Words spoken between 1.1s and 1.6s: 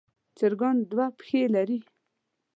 پښې